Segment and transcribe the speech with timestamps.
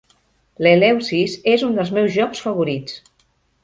[0.67, 3.03] L'Eleusis és un dels meus jocs favorits.